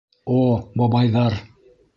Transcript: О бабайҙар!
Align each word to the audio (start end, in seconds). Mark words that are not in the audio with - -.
О 0.37 0.37
бабайҙар! 0.83 1.39